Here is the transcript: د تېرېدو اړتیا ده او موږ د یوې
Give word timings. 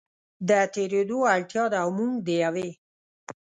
د 0.47 0.49
تېرېدو 0.73 1.17
اړتیا 1.33 1.63
ده 1.71 1.77
او 1.83 1.89
موږ 1.97 2.13
د 2.25 2.27
یوې 2.43 2.69